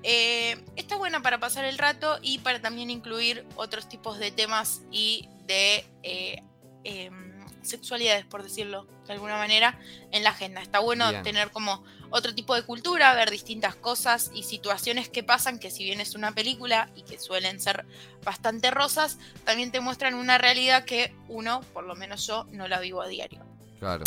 [0.03, 4.81] Eh, está buena para pasar el rato y para también incluir otros tipos de temas
[4.91, 6.41] y de eh,
[6.83, 9.79] em, sexualidades, por decirlo de alguna manera,
[10.11, 10.61] en la agenda.
[10.61, 11.23] Está bueno Bien.
[11.23, 15.83] tener como otro tipo de cultura, ver distintas cosas y situaciones que pasan, que si
[15.83, 17.85] bien es una película y que suelen ser
[18.23, 22.79] bastante rosas, también te muestran una realidad que uno, por lo menos yo, no la
[22.79, 23.45] vivo a diario.
[23.79, 24.03] Claro.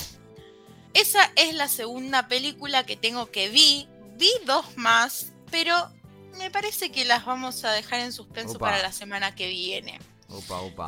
[0.94, 3.88] Esa es la segunda película que tengo que vi.
[4.16, 5.90] Vi dos más, pero
[6.36, 8.66] me parece que las vamos a dejar en suspenso Opa.
[8.66, 9.98] para la semana que viene.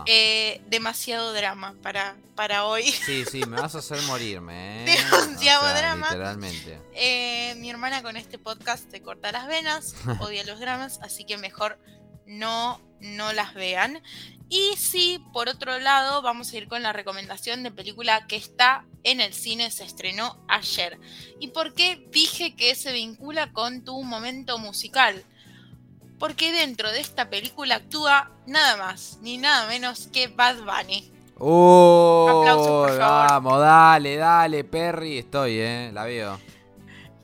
[0.06, 2.84] Eh, demasiado drama para, para hoy.
[2.84, 4.84] Sí, sí, me vas a hacer morirme, ¿eh?
[5.10, 6.06] Demasiado O sea, drama.
[6.08, 6.80] Literalmente.
[6.94, 11.36] Eh, mi hermana con este podcast te corta las venas, odia los dramas, así que
[11.36, 11.78] mejor
[12.26, 14.02] no, no las vean.
[14.48, 18.84] Y sí, por otro lado, vamos a ir con la recomendación de película que está
[19.02, 20.98] en el cine, se estrenó ayer.
[21.40, 25.24] ¿Y por qué dije que se vincula con tu momento musical?
[26.18, 31.12] Porque dentro de esta película actúa nada más ni nada menos que Bad Bunny.
[31.38, 32.40] ¡Oh!
[32.40, 33.28] Aplausos, por favor.
[33.28, 35.18] Vamos, dale, dale, Perry.
[35.18, 35.90] Estoy, ¿eh?
[35.92, 36.38] La veo.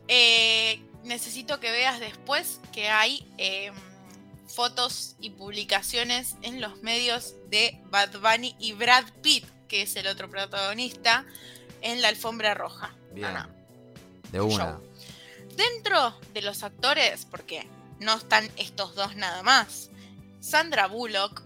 [0.09, 3.71] Eh, necesito que veas después que hay eh,
[4.49, 10.09] fotos y publicaciones en los medios de Bad Bunny y Brad Pitt, que es el
[10.09, 11.25] otro protagonista,
[11.81, 12.95] en la alfombra roja.
[13.13, 13.35] Bien.
[14.33, 14.65] De un una.
[14.65, 14.83] show.
[15.57, 17.67] Dentro de los actores, porque
[18.01, 19.91] no están estos dos nada más,
[20.41, 21.43] Sandra Bullock,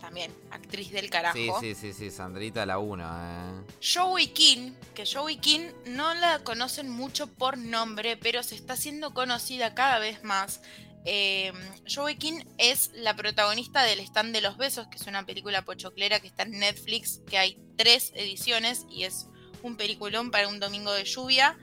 [0.00, 1.36] también actriz del carajo.
[1.36, 3.04] Sí, sí, sí, sí, Sandrita la 1.
[3.04, 3.62] Eh.
[3.82, 9.12] Joey King, que Joey King no la conocen mucho por nombre, pero se está haciendo
[9.12, 10.62] conocida cada vez más.
[11.04, 11.52] Eh,
[11.92, 16.20] Joey King es la protagonista del Stand de los Besos, que es una película pochoclera
[16.20, 19.26] que está en Netflix, que hay tres ediciones y es
[19.62, 21.58] un peliculón para un domingo de lluvia.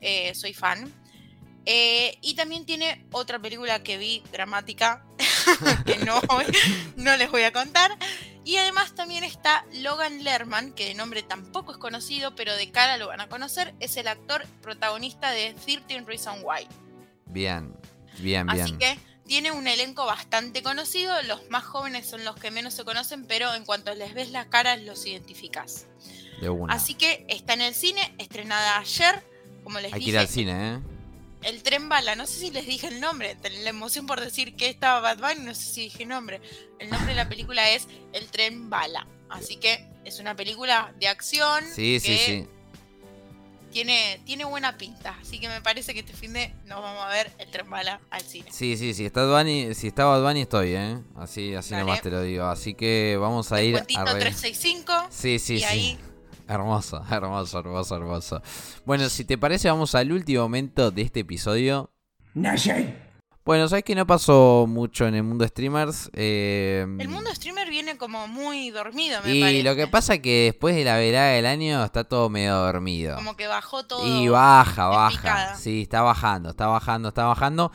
[0.00, 0.92] Eh, soy fan.
[1.66, 5.04] Eh, y también tiene otra película que vi dramática,
[5.86, 6.20] que no,
[6.96, 7.96] no les voy a contar.
[8.44, 12.96] Y además también está Logan Lerman, que de nombre tampoco es conocido, pero de cara
[12.96, 13.74] lo van a conocer.
[13.80, 16.66] Es el actor protagonista de 13 Reasons Why.
[17.26, 17.74] Bien,
[18.18, 18.50] bien, bien.
[18.50, 21.22] Así que tiene un elenco bastante conocido.
[21.22, 24.46] Los más jóvenes son los que menos se conocen, pero en cuanto les ves las
[24.46, 25.86] caras, los identificás.
[26.40, 26.74] De una.
[26.74, 29.22] Así que está en el cine, estrenada ayer.
[29.62, 30.78] Como les Hay dije, que ir al cine, ¿eh?
[31.42, 34.68] El tren bala, no sé si les dije el nombre, la emoción por decir que
[34.68, 36.40] estaba Bad Bunny, no sé si dije nombre.
[36.78, 39.06] El nombre de la película es El tren bala.
[39.28, 42.46] Así que es una película de acción Sí, sí, que sí.
[43.70, 45.16] tiene, tiene buena pinta.
[45.20, 48.00] Así que me parece que este fin de nos vamos a ver El tren bala
[48.10, 48.50] al cine.
[48.52, 49.06] Sí, sí, sí.
[49.06, 50.98] Está Bunny, si está Bad Bunny estoy, ¿eh?
[51.16, 51.84] Así, así Dale.
[51.84, 52.44] nomás te lo digo.
[52.46, 54.14] Así que vamos a ir Descuentito a...
[54.14, 55.64] re- 365 Sí, sí, y sí.
[55.64, 55.98] ahí
[56.50, 58.42] Hermoso, hermoso, hermoso, hermoso.
[58.84, 61.90] Bueno, si te parece, vamos al último momento de este episodio.
[63.44, 66.10] Bueno, sabes que no pasó mucho en el mundo streamers.
[66.12, 69.62] eh, el mundo streamer viene como muy dormido, me y parece.
[69.62, 73.14] lo que pasa es que después de la velada del año está todo medio dormido.
[73.14, 74.04] Como que bajó todo.
[74.04, 75.16] Y baja, baja.
[75.20, 75.54] picada.
[75.56, 77.72] Sí, está bajando, está bajando, está bajando.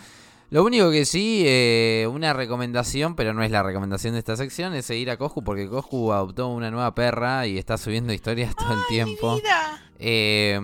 [0.51, 4.73] Lo único que sí, eh, una recomendación, pero no es la recomendación de esta sección,
[4.75, 8.73] es seguir a Coscu porque Coscu adoptó una nueva perra y está subiendo historias todo
[8.73, 9.35] el ¡Ay, tiempo.
[9.37, 9.81] vida!
[9.97, 10.59] Eh,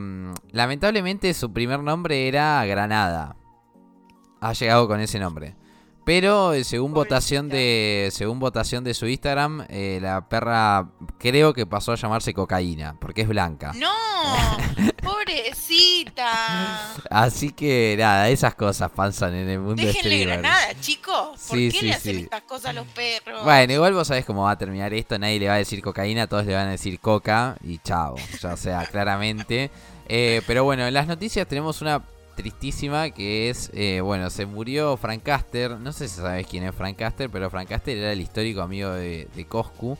[0.51, 3.35] lamentablemente su primer nombre era Granada.
[4.39, 5.55] Ha llegado con ese nombre.
[6.03, 11.65] Pero eh, según votación de según votación de su Instagram, eh, la perra creo que
[11.67, 13.71] pasó a llamarse cocaína, porque es blanca.
[13.75, 13.91] ¡No!
[15.03, 16.93] ¡Pobrecita!
[17.09, 20.27] Así que nada, esas cosas pasan en el mundo Déjenle streamer.
[20.41, 21.39] granada, chicos.
[21.47, 22.21] ¿Por Sí, qué sí, le hacen sí.
[22.23, 23.43] estas cosas a los perros?
[23.43, 26.27] Bueno, igual vos sabés cómo va a terminar esto, nadie le va a decir cocaína,
[26.27, 29.69] todos le van a decir coca y chao, ya sea, claramente.
[30.07, 32.01] Eh, pero bueno, en las noticias tenemos una
[32.35, 36.75] tristísima que es, eh, bueno, se murió Frank Caster, no sé si sabes quién es
[36.75, 39.97] Frank Caster, pero Frank Caster era el histórico amigo de, de Coscu,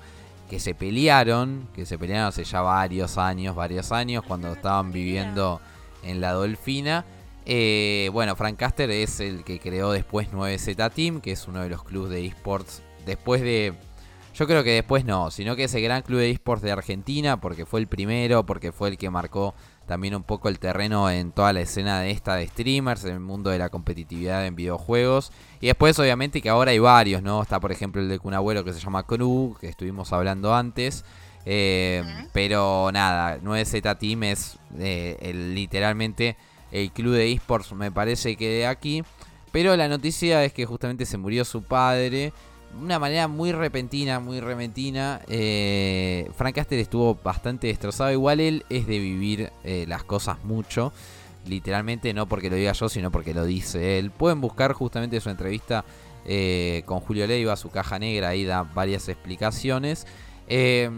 [0.50, 5.62] que se pelearon, que se pelearon hace ya varios años, varios años, cuando estaban viviendo
[6.04, 7.06] en la Dolfina.
[7.46, 11.70] Eh, bueno, Frank Caster es el que creó después 9Z Team, que es uno de
[11.70, 12.84] los clubes de esports.
[13.06, 13.74] Después de.
[14.34, 17.41] Yo creo que después no, sino que es el gran club de esports de Argentina,
[17.41, 19.54] porque fue el primero, porque fue el que marcó
[19.91, 23.19] también un poco el terreno en toda la escena de esta de streamers, en el
[23.19, 25.34] mundo de la competitividad en videojuegos.
[25.60, 27.41] Y después, obviamente, que ahora hay varios, ¿no?
[27.41, 31.04] Está, por ejemplo, el de Kun Agüero que se llama Cru, que estuvimos hablando antes.
[31.45, 32.04] Eh.
[32.32, 36.38] Pero nada, 9Z Team es eh, el- literalmente
[36.71, 39.04] el club de esports, me parece que de aquí.
[39.51, 42.32] Pero la noticia es que justamente se murió su padre.
[42.79, 45.21] Una manera muy repentina, muy repentina.
[45.27, 48.12] Eh, Frank Caster estuvo bastante destrozado.
[48.12, 50.91] Igual él es de vivir eh, las cosas mucho.
[51.47, 54.10] Literalmente, no porque lo diga yo, sino porque lo dice él.
[54.12, 55.84] Pueden buscar justamente su entrevista
[56.25, 58.29] eh, con Julio Leiva, su caja negra.
[58.29, 60.07] Ahí da varias explicaciones.
[60.47, 60.89] Eh,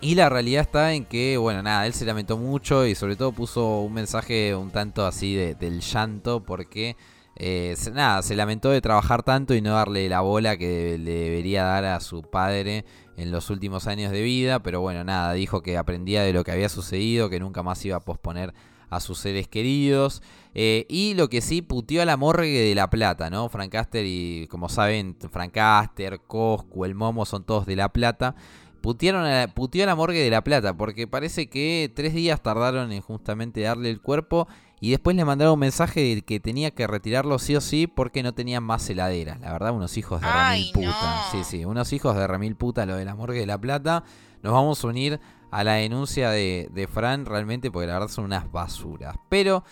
[0.00, 3.30] y la realidad está en que, bueno, nada, él se lamentó mucho y sobre todo
[3.30, 6.96] puso un mensaje un tanto así de- del llanto porque,
[7.36, 11.64] eh, nada, se lamentó de trabajar tanto y no darle la bola que le debería
[11.64, 12.84] dar a su padre
[13.16, 16.52] en los últimos años de vida, pero bueno, nada, dijo que aprendía de lo que
[16.52, 18.52] había sucedido, que nunca más iba a posponer
[18.90, 20.22] a sus seres queridos.
[20.54, 23.48] eh, y lo que sí, puteó a la morgue de La Plata, ¿no?
[23.48, 28.34] Frank Caster y, como saben, Frank Caster, Coscu, el Momo son todos de La Plata.
[28.82, 33.00] Putearon a a la morgue de La Plata porque parece que tres días tardaron en
[33.00, 34.48] justamente darle el cuerpo
[34.82, 38.24] y después le mandaron un mensaje de que tenía que retirarlo sí o sí porque
[38.24, 39.38] no tenían más heladeras.
[39.38, 41.16] La verdad, unos hijos de Ay, remil puta.
[41.16, 41.30] no.
[41.30, 44.02] Sí, sí, unos hijos de remil puta lo de la morgue de La Plata.
[44.42, 45.20] Nos vamos a unir
[45.52, 49.14] a la denuncia de, de Fran realmente porque la verdad son unas basuras.
[49.28, 49.62] Pero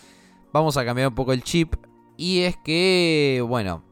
[0.52, 1.74] vamos a cambiar un poco el chip
[2.16, 3.82] y es que, bueno,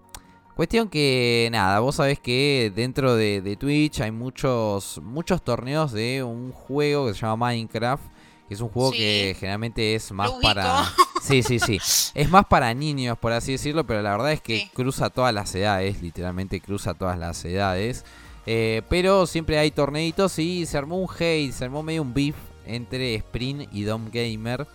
[0.55, 6.25] Cuestión que nada, vos sabés que dentro de, de Twitch hay muchos muchos torneos de
[6.25, 8.03] un juego que se llama Minecraft,
[8.55, 8.99] es un juego Sí.
[8.99, 10.85] que generalmente es más para
[11.23, 11.79] Sí, sí, sí.
[12.15, 14.71] Es más para niños, por así decirlo, pero la verdad es que Sí.
[14.75, 18.05] cruza todas las edades, literalmente cruza todas las edades.
[18.47, 22.35] Eh, pero siempre hay torneitos y se armó un hate, se armó medio un beef
[22.67, 24.67] entre Sprint y Dom Gamer.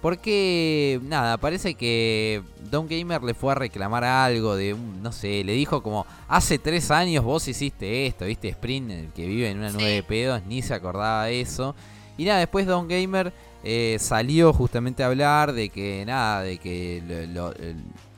[0.00, 5.52] Porque, nada, parece que Don Gamer le fue a reclamar algo de, no sé, le
[5.54, 9.70] dijo como, hace tres años vos hiciste esto, viste, Sprint, el que vive en una
[9.70, 11.74] nube de pedos, ni se acordaba de eso.
[12.18, 13.32] Y nada, después Don Gamer
[13.64, 17.02] eh, salió justamente a hablar de que, nada, de que
[17.32, 17.54] lo,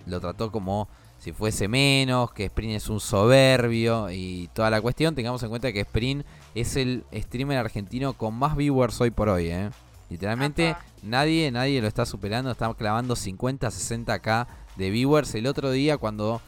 [0.06, 0.88] lo trató como
[1.20, 5.14] si fuese menos, que Sprint es un soberbio y toda la cuestión.
[5.14, 6.24] Tengamos en cuenta que Sprint
[6.54, 9.70] es el streamer argentino con más viewers hoy por hoy, ¿eh?
[10.08, 14.46] Literalmente nadie, nadie lo está superando, está clavando 50, 60k
[14.76, 15.34] de viewers.
[15.34, 16.40] El otro día cuando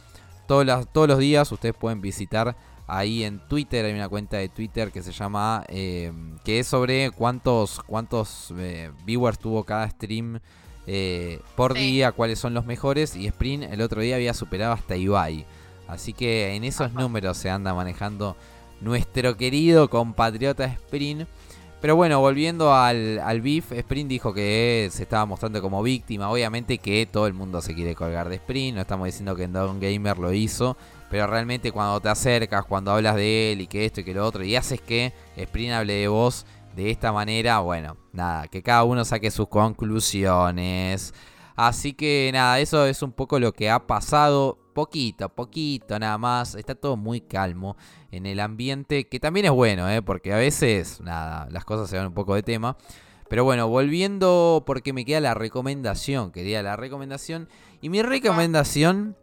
[0.47, 2.55] todos los, todos los días ustedes pueden visitar
[2.97, 6.11] ahí en Twitter, hay una cuenta de Twitter que se llama, eh,
[6.43, 10.39] que es sobre cuántos, cuántos eh, viewers tuvo cada stream
[10.85, 13.15] eh, por día, cuáles son los mejores.
[13.15, 15.45] Y Sprint el otro día había superado hasta Ibai.
[15.87, 18.37] Así que en esos números se anda manejando
[18.79, 21.27] nuestro querido compatriota Sprint.
[21.83, 26.31] Pero bueno, volviendo al, al beef, Sprint dijo que se estaba mostrando como víctima.
[26.31, 28.75] Obviamente que todo el mundo se quiere colgar de Sprint.
[28.75, 30.77] No estamos diciendo que Don Gamer lo hizo.
[31.09, 34.25] Pero realmente cuando te acercas, cuando hablas de él y que esto y que lo
[34.25, 38.85] otro, y haces que Sprint hable de vos de esta manera, bueno, nada, que cada
[38.85, 41.13] uno saque sus conclusiones.
[41.57, 44.57] Así que nada, eso es un poco lo que ha pasado.
[44.73, 46.55] Poquito, poquito nada más.
[46.55, 47.77] Está todo muy calmo
[48.11, 50.01] en el ambiente, que también es bueno, ¿eh?
[50.01, 52.77] porque a veces, nada, las cosas se van un poco de tema.
[53.29, 57.49] Pero bueno, volviendo porque me queda la recomendación, quería la recomendación.
[57.81, 59.15] Y mi recomendación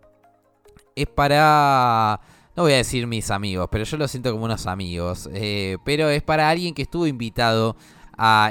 [0.97, 2.21] es para,
[2.57, 5.29] no voy a decir mis amigos, pero yo lo siento como unos amigos.
[5.33, 7.77] Eh, pero es para alguien que estuvo invitado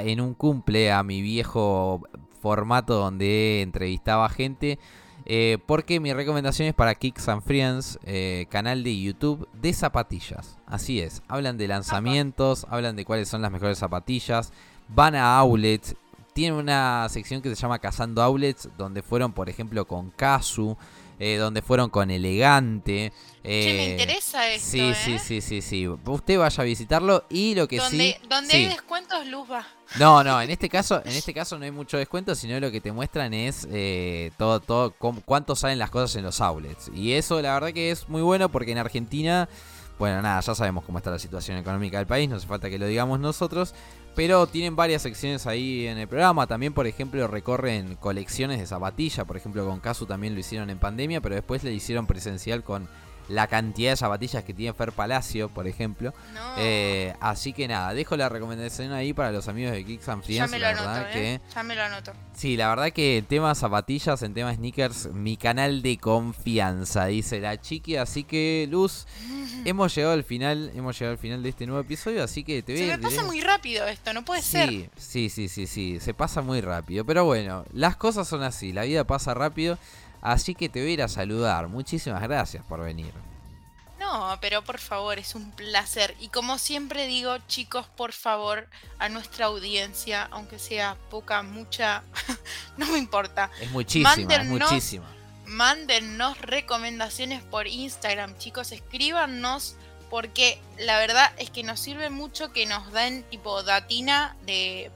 [0.02, 2.02] en un cumple a mi viejo
[2.40, 4.78] formato donde entrevistaba gente.
[5.32, 10.58] Eh, porque mi recomendación es para Kicks and Friends, eh, canal de YouTube de zapatillas.
[10.66, 14.52] Así es, hablan de lanzamientos, hablan de cuáles son las mejores zapatillas,
[14.88, 15.94] van a outlets,
[16.32, 20.76] tienen una sección que se llama Cazando Outlets, donde fueron, por ejemplo, con Kazu,
[21.20, 23.12] eh, donde fueron con Elegante.
[23.42, 24.70] Eh, me interesa esto.
[24.70, 25.88] Sí, sí, sí, sí, sí.
[25.88, 28.14] Usted vaya a visitarlo y lo que sí.
[28.28, 29.66] Donde hay descuentos, Luz va.
[29.98, 32.80] No, no, en este caso, en este caso no hay mucho descuento, sino lo que
[32.80, 34.92] te muestran es eh, todo, todo,
[35.24, 36.90] cuánto salen las cosas en los outlets.
[36.94, 39.48] Y eso la verdad que es muy bueno porque en Argentina,
[39.98, 42.78] bueno, nada, ya sabemos cómo está la situación económica del país, no hace falta que
[42.78, 43.74] lo digamos nosotros.
[44.14, 46.46] Pero tienen varias secciones ahí en el programa.
[46.46, 49.24] También, por ejemplo, recorren colecciones de zapatillas.
[49.24, 52.88] Por ejemplo, con Casu también lo hicieron en pandemia, pero después le hicieron presencial con
[53.30, 56.12] la cantidad de zapatillas que tiene Fer Palacio, por ejemplo.
[56.58, 60.38] Eh, así que nada, dejo la recomendación ahí para los amigos de Kicks and Friends.
[60.38, 61.40] Ya me lo anoto, ¿eh?
[61.54, 62.12] Ya me lo anoto.
[62.34, 67.40] Sí, la verdad que en tema zapatillas, en tema sneakers, mi canal de confianza, dice
[67.40, 67.96] la chiqui.
[67.96, 69.06] Así que, Luz,
[69.64, 72.76] hemos llegado al final, hemos llegado al final de este nuevo episodio, así que te
[72.76, 74.90] Se me pasa muy rápido esto, no puede ser.
[74.96, 77.04] Sí, sí, sí, sí, se pasa muy rápido.
[77.04, 79.78] Pero bueno, las cosas son así, la vida pasa rápido.
[80.20, 81.68] Así que te voy a ir a saludar.
[81.68, 83.12] Muchísimas gracias por venir.
[83.98, 86.16] No, pero por favor, es un placer.
[86.20, 88.68] Y como siempre digo, chicos, por favor,
[88.98, 92.02] a nuestra audiencia, aunque sea poca, mucha,
[92.78, 93.50] no me importa.
[93.60, 95.06] Es muchísima, es muchísima.
[95.46, 99.76] Mándennos recomendaciones por Instagram, chicos, escríbanos
[100.08, 104.90] porque la verdad es que nos sirve mucho que nos den tipo datina de,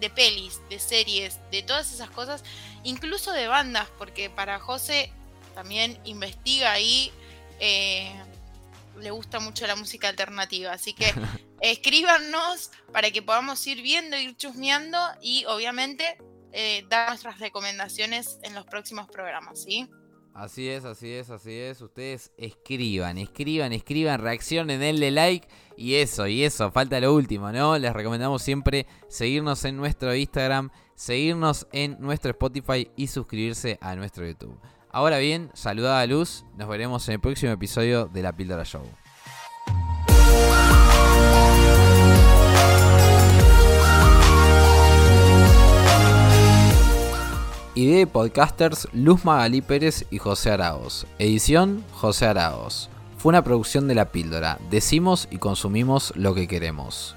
[0.00, 2.44] de pelis, de series, de todas esas cosas
[2.86, 5.12] incluso de bandas, porque para José
[5.54, 7.12] también investiga ahí,
[7.60, 8.12] eh,
[8.98, 11.12] le gusta mucho la música alternativa, así que
[11.60, 16.16] escríbanos para que podamos ir viendo, ir chusmeando y obviamente
[16.52, 19.88] eh, dar nuestras recomendaciones en los próximos programas, ¿sí?
[20.36, 21.80] Así es, así es, así es.
[21.80, 27.78] Ustedes escriban, escriban, escriban, reaccionen, denle like y eso, y eso, falta lo último, ¿no?
[27.78, 34.26] Les recomendamos siempre seguirnos en nuestro Instagram, seguirnos en nuestro Spotify y suscribirse a nuestro
[34.26, 34.60] YouTube.
[34.90, 38.82] Ahora bien, saludada a Luz, nos veremos en el próximo episodio de La Píldora Show.
[47.76, 51.06] Idea de podcasters Luz Magalí Pérez y José Araos.
[51.18, 52.88] Edición José Araos.
[53.18, 54.58] Fue una producción de La Píldora.
[54.70, 57.16] Decimos y consumimos lo que queremos.